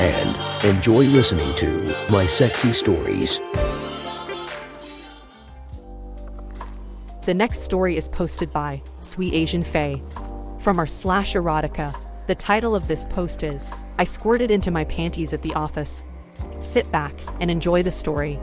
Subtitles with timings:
[0.00, 3.38] and enjoy listening to My Sexy Stories.
[7.26, 10.02] The next story is posted by Sweet Asian Faye.
[10.58, 11.94] From our slash erotica,
[12.26, 16.02] the title of this post is I squirted into my panties at the office.
[16.60, 18.40] Sit back and enjoy the story.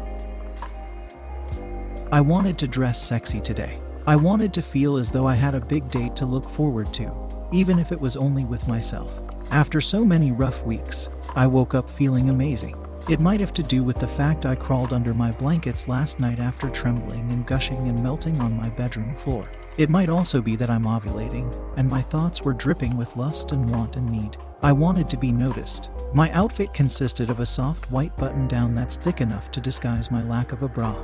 [2.11, 3.81] I wanted to dress sexy today.
[4.05, 7.11] I wanted to feel as though I had a big date to look forward to,
[7.51, 9.19] even if it was only with myself.
[9.49, 12.75] After so many rough weeks, I woke up feeling amazing.
[13.07, 16.39] It might have to do with the fact I crawled under my blankets last night
[16.39, 19.47] after trembling and gushing and melting on my bedroom floor.
[19.77, 23.69] It might also be that I'm ovulating, and my thoughts were dripping with lust and
[23.69, 24.37] want and need.
[24.63, 25.91] I wanted to be noticed.
[26.11, 30.23] My outfit consisted of a soft white button down that's thick enough to disguise my
[30.23, 30.95] lack of a bra,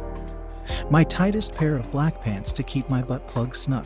[0.89, 3.85] my tightest pair of black pants to keep my butt plug snug,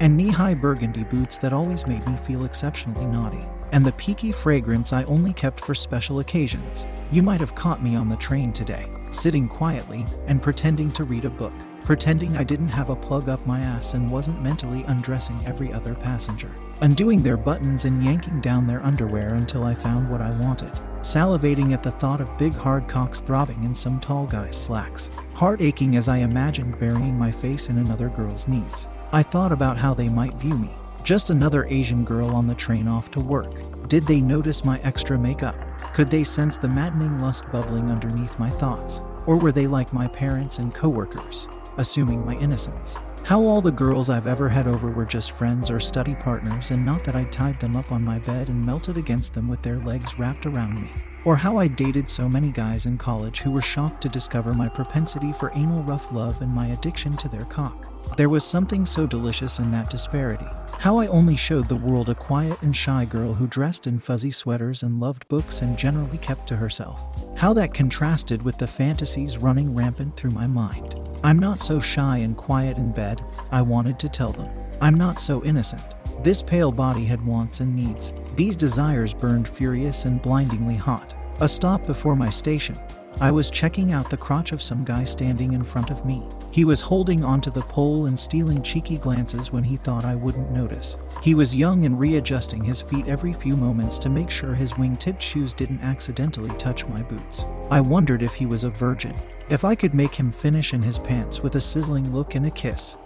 [0.00, 4.32] and knee high burgundy boots that always made me feel exceptionally naughty, and the peaky
[4.32, 6.86] fragrance I only kept for special occasions.
[7.10, 11.24] You might have caught me on the train today, sitting quietly and pretending to read
[11.24, 11.52] a book,
[11.84, 15.94] pretending I didn't have a plug up my ass and wasn't mentally undressing every other
[15.94, 16.50] passenger,
[16.82, 21.72] undoing their buttons and yanking down their underwear until I found what I wanted, salivating
[21.72, 25.96] at the thought of big hard cocks throbbing in some tall guy's slacks, heart aching
[25.96, 28.86] as I imagined burying my face in another girl's needs.
[29.12, 30.70] I thought about how they might view me.
[31.08, 33.88] Just another Asian girl on the train off to work.
[33.88, 35.56] Did they notice my extra makeup?
[35.94, 39.00] Could they sense the maddening lust bubbling underneath my thoughts?
[39.24, 41.48] Or were they like my parents and coworkers,
[41.78, 42.98] assuming my innocence?
[43.28, 46.82] How all the girls I've ever had over were just friends or study partners, and
[46.82, 49.76] not that I tied them up on my bed and melted against them with their
[49.80, 50.88] legs wrapped around me.
[51.26, 54.66] Or how I dated so many guys in college who were shocked to discover my
[54.70, 58.16] propensity for anal rough love and my addiction to their cock.
[58.16, 60.48] There was something so delicious in that disparity.
[60.78, 64.30] How I only showed the world a quiet and shy girl who dressed in fuzzy
[64.30, 66.98] sweaters and loved books and generally kept to herself.
[67.36, 70.94] How that contrasted with the fantasies running rampant through my mind.
[71.24, 74.48] I'm not so shy and quiet in bed, I wanted to tell them.
[74.80, 75.82] I'm not so innocent.
[76.22, 78.12] This pale body had wants and needs.
[78.36, 81.14] These desires burned furious and blindingly hot.
[81.40, 82.78] A stop before my station.
[83.20, 86.22] I was checking out the crotch of some guy standing in front of me.
[86.50, 90.50] He was holding onto the pole and stealing cheeky glances when he thought I wouldn't
[90.50, 90.96] notice.
[91.22, 94.96] He was young and readjusting his feet every few moments to make sure his wing
[94.96, 97.44] tipped shoes didn't accidentally touch my boots.
[97.70, 99.14] I wondered if he was a virgin,
[99.50, 102.50] if I could make him finish in his pants with a sizzling look and a
[102.50, 102.96] kiss,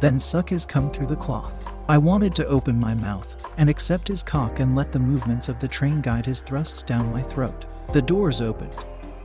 [0.00, 1.62] then suck his cum through the cloth.
[1.88, 5.58] I wanted to open my mouth and accept his cock and let the movements of
[5.60, 7.64] the train guide his thrusts down my throat.
[7.92, 8.74] The doors opened.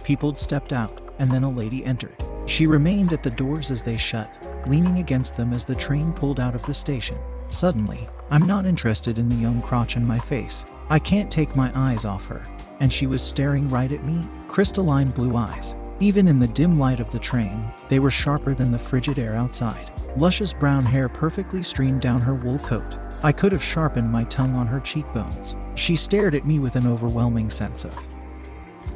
[0.03, 2.15] People stepped out, and then a lady entered.
[2.51, 4.29] She remained at the doors as they shut,
[4.67, 7.17] leaning against them as the train pulled out of the station.
[7.47, 10.65] Suddenly, I'm not interested in the young crotch in my face.
[10.89, 12.45] I can't take my eyes off her,
[12.81, 15.75] and she was staring right at me, crystalline blue eyes.
[16.01, 19.33] Even in the dim light of the train, they were sharper than the frigid air
[19.33, 19.89] outside.
[20.17, 22.97] Luscious brown hair perfectly streamed down her wool coat.
[23.23, 25.55] I could have sharpened my tongue on her cheekbones.
[25.75, 27.97] She stared at me with an overwhelming sense of.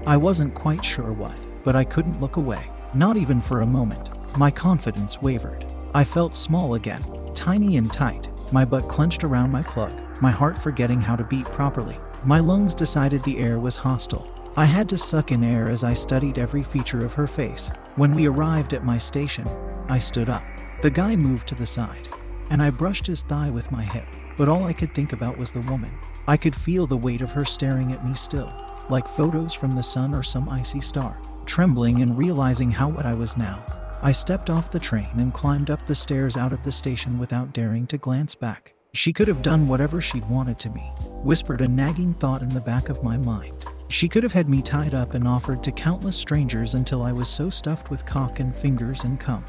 [0.06, 2.70] I wasn't quite sure what, but I couldn't look away.
[2.96, 4.10] Not even for a moment.
[4.38, 5.66] My confidence wavered.
[5.94, 10.58] I felt small again, tiny and tight, my butt clenched around my plug, my heart
[10.58, 11.98] forgetting how to beat properly.
[12.24, 14.32] My lungs decided the air was hostile.
[14.56, 17.70] I had to suck in air as I studied every feature of her face.
[17.98, 19.46] When we arrived at my station,
[19.90, 20.44] I stood up.
[20.82, 22.08] The guy moved to the side,
[22.50, 24.08] and I brushed his thigh with my hip,
[24.38, 25.92] but all I could think about was the woman.
[26.30, 28.54] I could feel the weight of her staring at me still,
[28.90, 31.20] like photos from the sun or some icy star.
[31.46, 33.64] Trembling and realizing how wet I was now,
[34.02, 37.54] I stepped off the train and climbed up the stairs out of the station without
[37.54, 38.74] daring to glance back.
[38.94, 40.82] She could have done whatever she'd wanted to me,
[41.24, 43.54] whispered a nagging thought in the back of my mind.
[43.90, 47.30] She could have had me tied up and offered to countless strangers until I was
[47.30, 49.46] so stuffed with cock and fingers and cum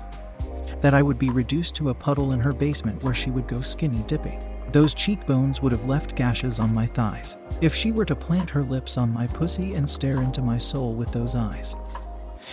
[0.80, 3.62] that I would be reduced to a puddle in her basement where she would go
[3.62, 4.55] skinny dipping.
[4.76, 8.62] Those cheekbones would have left gashes on my thighs if she were to plant her
[8.62, 11.76] lips on my pussy and stare into my soul with those eyes.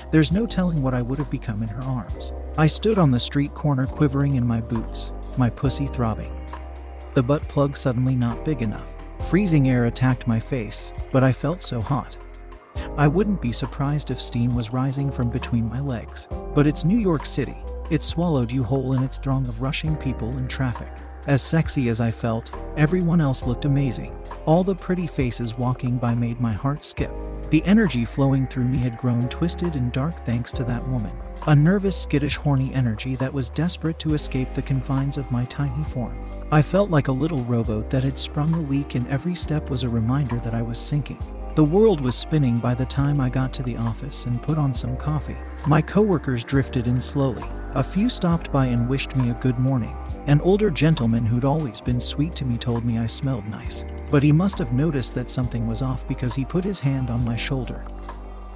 [0.10, 2.32] There's no telling what I would have become in her arms.
[2.58, 6.34] I stood on the street corner quivering in my boots, my pussy throbbing.
[7.14, 8.88] The butt plug suddenly not big enough.
[9.30, 12.18] Freezing air attacked my face, but I felt so hot.
[12.96, 16.30] I wouldn't be surprised if steam was rising from between my legs.
[16.56, 17.58] But it's New York City.
[17.90, 20.88] It swallowed you whole in its throng of rushing people and traffic.
[21.26, 24.14] As sexy as I felt, everyone else looked amazing.
[24.46, 27.12] All the pretty faces walking by made my heart skip.
[27.50, 31.16] The energy flowing through me had grown twisted and dark thanks to that woman.
[31.48, 35.84] A nervous, skittish, horny energy that was desperate to escape the confines of my tiny
[35.86, 36.18] form.
[36.52, 39.84] I felt like a little rowboat that had sprung a leak, and every step was
[39.84, 41.20] a reminder that I was sinking.
[41.56, 44.74] The world was spinning by the time I got to the office and put on
[44.74, 45.38] some coffee.
[45.68, 47.46] My coworkers drifted in slowly.
[47.76, 49.96] A few stopped by and wished me a good morning.
[50.26, 54.24] An older gentleman who'd always been sweet to me told me I smelled nice, but
[54.24, 57.36] he must have noticed that something was off because he put his hand on my
[57.36, 57.84] shoulder.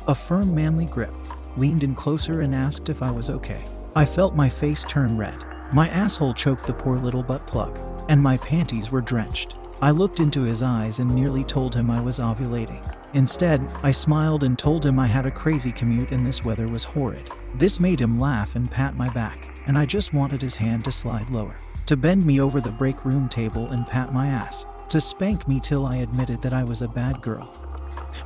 [0.08, 1.14] A firm, manly grip,
[1.58, 3.66] leaned in closer and asked if I was okay.
[3.98, 5.44] I felt my face turn red.
[5.74, 7.78] My asshole choked the poor little butt plug,
[8.08, 9.56] and my panties were drenched.
[9.82, 12.97] I looked into his eyes and nearly told him I was ovulating.
[13.14, 16.84] Instead, I smiled and told him I had a crazy commute and this weather was
[16.84, 17.30] horrid.
[17.56, 20.92] This made him laugh and pat my back, and I just wanted his hand to
[20.92, 21.56] slide lower,
[21.86, 25.60] to bend me over the break room table and pat my ass, to spank me
[25.60, 27.54] till I admitted that I was a bad girl.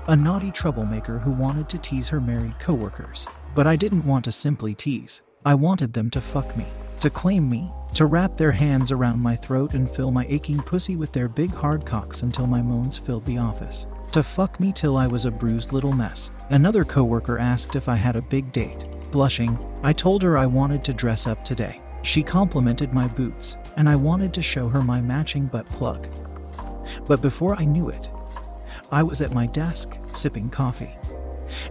[0.07, 3.27] A naughty troublemaker who wanted to tease her married coworkers.
[3.53, 5.21] But I didn't want to simply tease.
[5.45, 6.65] I wanted them to fuck me,
[7.01, 10.95] to claim me, to wrap their hands around my throat and fill my aching pussy
[10.95, 13.85] with their big hard cocks until my moans filled the office.
[14.11, 16.31] To fuck me till I was a bruised little mess.
[16.49, 18.83] Another coworker asked if I had a big date.
[19.09, 21.81] Blushing, I told her I wanted to dress up today.
[22.01, 26.09] She complimented my boots, and I wanted to show her my matching butt plug.
[27.07, 28.11] But before I knew it,
[28.91, 30.97] I was at my desk, sipping coffee,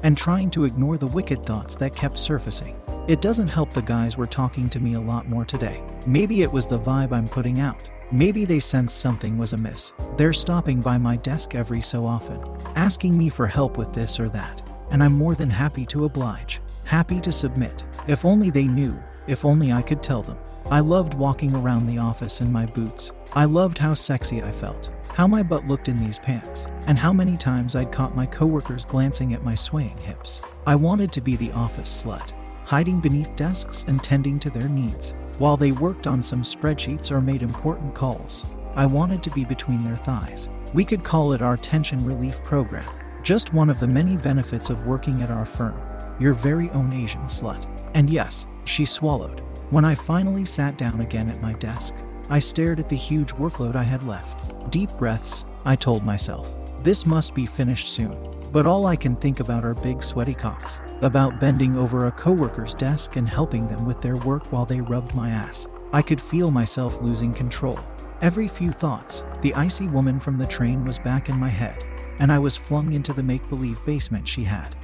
[0.02, 2.80] and trying to ignore the wicked thoughts that kept surfacing.
[3.06, 5.82] It doesn't help the guys were talking to me a lot more today.
[6.06, 7.90] Maybe it was the vibe I'm putting out.
[8.12, 9.92] Maybe they sensed something was amiss.
[10.16, 12.40] They're stopping by my desk every so often,
[12.74, 16.60] asking me for help with this or that, and I'm more than happy to oblige,
[16.82, 17.84] happy to submit.
[18.08, 20.38] If only they knew, if only I could tell them.
[20.72, 23.12] I loved walking around the office in my boots.
[23.34, 27.12] I loved how sexy I felt, how my butt looked in these pants, and how
[27.12, 30.42] many times I'd caught my coworkers glancing at my swaying hips.
[30.66, 32.32] I wanted to be the office slut,
[32.64, 35.14] hiding beneath desks and tending to their needs.
[35.40, 38.44] While they worked on some spreadsheets or made important calls,
[38.74, 40.50] I wanted to be between their thighs.
[40.74, 42.84] We could call it our tension relief program.
[43.22, 45.80] Just one of the many benefits of working at our firm.
[46.20, 47.66] Your very own Asian slut.
[47.94, 49.40] And yes, she swallowed.
[49.70, 51.94] When I finally sat down again at my desk,
[52.28, 54.70] I stared at the huge workload I had left.
[54.70, 56.54] Deep breaths, I told myself.
[56.82, 58.14] This must be finished soon.
[58.52, 62.74] But all I can think about are big sweaty cocks, about bending over a coworker's
[62.74, 65.68] desk and helping them with their work while they rubbed my ass.
[65.92, 67.78] I could feel myself losing control.
[68.20, 71.84] Every few thoughts, the icy woman from the train was back in my head,
[72.18, 74.74] and I was flung into the make believe basement she had.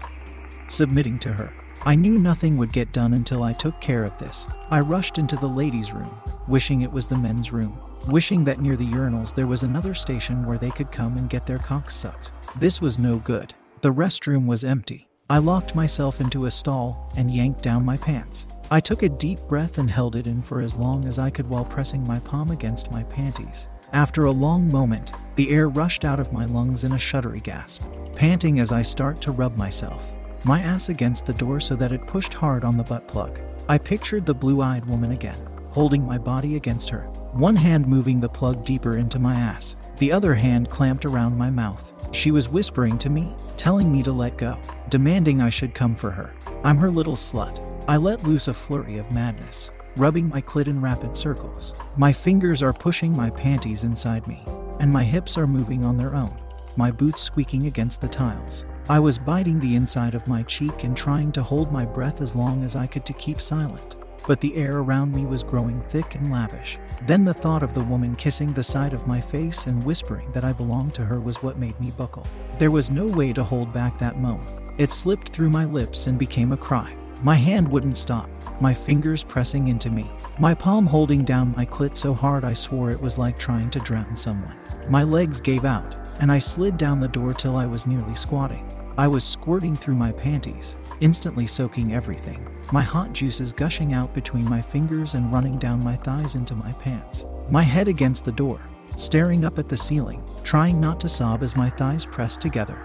[0.68, 1.52] Submitting to her,
[1.82, 4.46] I knew nothing would get done until I took care of this.
[4.70, 6.16] I rushed into the ladies' room,
[6.46, 10.46] wishing it was the men's room, wishing that near the urinals there was another station
[10.46, 12.32] where they could come and get their cocks sucked.
[12.58, 13.52] This was no good.
[13.82, 15.08] The restroom was empty.
[15.28, 18.46] I locked myself into a stall and yanked down my pants.
[18.70, 21.50] I took a deep breath and held it in for as long as I could
[21.50, 23.68] while pressing my palm against my panties.
[23.92, 27.82] After a long moment, the air rushed out of my lungs in a shuddery gasp,
[28.14, 30.06] panting as I start to rub myself,
[30.42, 33.38] my ass against the door so that it pushed hard on the butt plug.
[33.68, 35.38] I pictured the blue eyed woman again,
[35.68, 40.10] holding my body against her, one hand moving the plug deeper into my ass, the
[40.10, 41.92] other hand clamped around my mouth.
[42.12, 46.10] She was whispering to me, telling me to let go, demanding I should come for
[46.10, 46.32] her.
[46.64, 47.60] I'm her little slut.
[47.88, 51.74] I let loose a flurry of madness, rubbing my clit in rapid circles.
[51.96, 54.42] My fingers are pushing my panties inside me,
[54.80, 56.34] and my hips are moving on their own,
[56.76, 58.64] my boots squeaking against the tiles.
[58.88, 62.34] I was biting the inside of my cheek and trying to hold my breath as
[62.34, 63.95] long as I could to keep silent
[64.26, 66.78] but the air around me was growing thick and lavish.
[67.06, 70.44] Then the thought of the woman kissing the side of my face and whispering that
[70.44, 72.26] I belonged to her was what made me buckle.
[72.58, 74.46] There was no way to hold back that moan.
[74.78, 76.94] It slipped through my lips and became a cry.
[77.22, 78.28] My hand wouldn't stop,
[78.60, 82.90] my fingers pressing into me, my palm holding down my clit so hard I swore
[82.90, 84.54] it was like trying to drown someone.
[84.88, 88.70] My legs gave out, and I slid down the door till I was nearly squatting.
[88.98, 94.48] I was squirting through my panties, instantly soaking everything my hot juices gushing out between
[94.48, 97.24] my fingers and running down my thighs into my pants.
[97.48, 98.60] My head against the door,
[98.96, 102.76] staring up at the ceiling, trying not to sob as my thighs pressed together.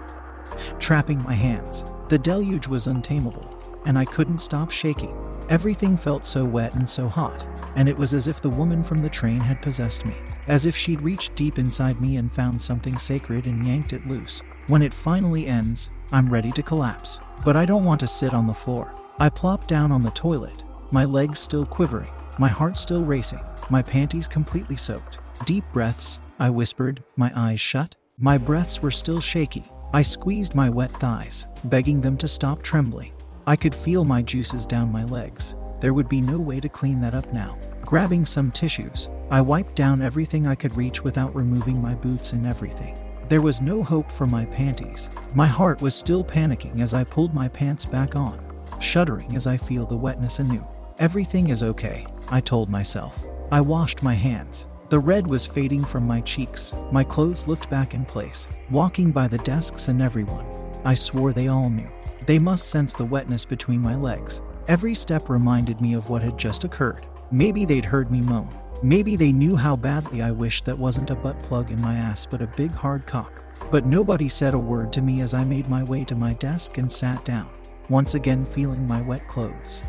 [0.78, 1.84] Trapping my hands.
[2.08, 5.18] The deluge was untamable, and I couldn't stop shaking.
[5.52, 9.02] Everything felt so wet and so hot, and it was as if the woman from
[9.02, 10.14] the train had possessed me,
[10.46, 14.40] as if she'd reached deep inside me and found something sacred and yanked it loose.
[14.68, 17.20] When it finally ends, I'm ready to collapse.
[17.44, 18.94] But I don't want to sit on the floor.
[19.18, 23.82] I plop down on the toilet, my legs still quivering, my heart still racing, my
[23.82, 25.18] panties completely soaked.
[25.44, 27.94] Deep breaths, I whispered, my eyes shut.
[28.16, 29.70] My breaths were still shaky.
[29.92, 33.12] I squeezed my wet thighs, begging them to stop trembling.
[33.44, 35.56] I could feel my juices down my legs.
[35.80, 37.58] There would be no way to clean that up now.
[37.84, 42.46] Grabbing some tissues, I wiped down everything I could reach without removing my boots and
[42.46, 42.96] everything.
[43.28, 45.10] There was no hope for my panties.
[45.34, 48.38] My heart was still panicking as I pulled my pants back on,
[48.80, 50.64] shuddering as I feel the wetness anew.
[51.00, 53.24] Everything is okay, I told myself.
[53.50, 54.68] I washed my hands.
[54.88, 56.74] The red was fading from my cheeks.
[56.92, 60.46] My clothes looked back in place, walking by the desks and everyone.
[60.84, 61.90] I swore they all knew.
[62.26, 64.40] They must sense the wetness between my legs.
[64.68, 67.06] Every step reminded me of what had just occurred.
[67.30, 68.48] Maybe they'd heard me moan.
[68.82, 72.26] Maybe they knew how badly I wished that wasn't a butt plug in my ass
[72.26, 73.42] but a big hard cock.
[73.70, 76.78] But nobody said a word to me as I made my way to my desk
[76.78, 77.48] and sat down,
[77.88, 79.82] once again feeling my wet clothes.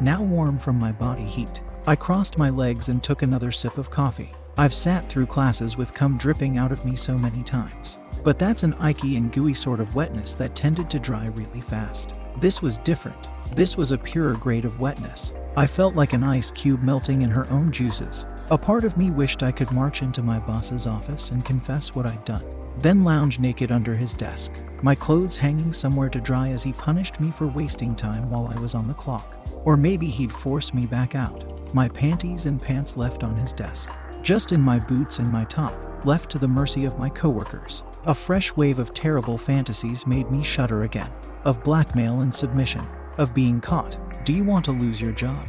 [0.00, 3.90] Now warm from my body heat, I crossed my legs and took another sip of
[3.90, 4.32] coffee.
[4.56, 7.98] I've sat through classes with cum dripping out of me so many times.
[8.22, 12.14] But that's an icky and gooey sort of wetness that tended to dry really fast.
[12.40, 13.28] This was different.
[13.54, 15.32] This was a purer grade of wetness.
[15.56, 18.24] I felt like an ice cube melting in her own juices.
[18.50, 22.06] A part of me wished I could march into my boss's office and confess what
[22.06, 22.44] I'd done,
[22.78, 24.52] then lounge naked under his desk,
[24.82, 28.58] my clothes hanging somewhere to dry as he punished me for wasting time while I
[28.60, 29.36] was on the clock.
[29.64, 33.90] Or maybe he'd force me back out, my panties and pants left on his desk,
[34.22, 35.74] just in my boots and my top,
[36.04, 37.82] left to the mercy of my coworkers.
[38.04, 41.12] A fresh wave of terrible fantasies made me shudder again
[41.44, 42.84] of blackmail and submission,
[43.18, 43.96] of being caught.
[44.24, 45.46] Do you want to lose your job?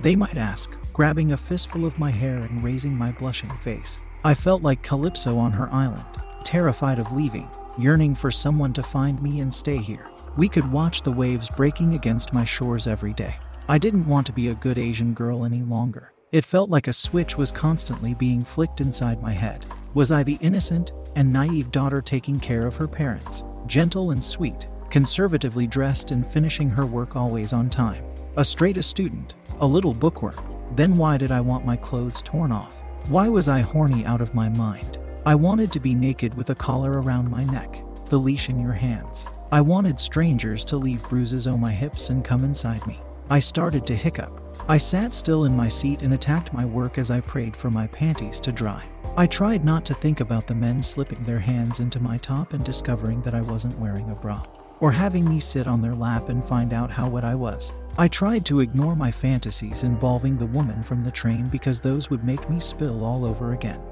[0.00, 4.00] They might ask, grabbing a fistful of my hair and raising my blushing face.
[4.24, 6.04] I felt like Calypso on her island,
[6.44, 10.08] terrified of leaving, yearning for someone to find me and stay here.
[10.36, 13.36] We could watch the waves breaking against my shores every day.
[13.68, 16.12] I didn't want to be a good Asian girl any longer.
[16.32, 19.66] It felt like a switch was constantly being flicked inside my head.
[19.94, 24.68] Was I the innocent and naive daughter taking care of her parents, gentle and sweet,
[24.90, 28.04] conservatively dressed and finishing her work always on time.
[28.36, 30.36] A straight A student, a little bookworm.
[30.74, 32.82] Then why did I want my clothes torn off?
[33.08, 34.98] Why was I horny out of my mind?
[35.26, 38.72] I wanted to be naked with a collar around my neck, the leash in your
[38.72, 39.26] hands.
[39.50, 43.00] I wanted strangers to leave bruises on my hips and come inside me.
[43.28, 44.40] I started to hiccup.
[44.68, 47.86] I sat still in my seat and attacked my work as I prayed for my
[47.88, 48.84] panties to dry.
[49.14, 52.64] I tried not to think about the men slipping their hands into my top and
[52.64, 54.42] discovering that I wasn't wearing a bra
[54.80, 57.72] or having me sit on their lap and find out how wet I was.
[57.98, 62.24] I tried to ignore my fantasies involving the woman from the train because those would
[62.24, 63.82] make me spill all over again.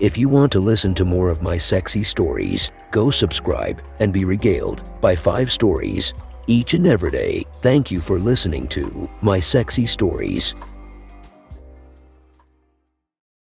[0.00, 4.24] If you want to listen to more of my sexy stories, go subscribe and be
[4.24, 6.14] regaled by five stories
[6.48, 7.44] each and every day.
[7.62, 10.54] Thank you for listening to My Sexy Stories.